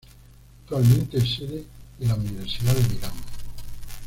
Actualmente 0.63 1.19
es 1.19 1.35
sede 1.35 1.63
de 1.99 2.07
la 2.07 2.15
Universidad 2.15 2.73
de 2.73 2.89
Milán. 2.95 3.11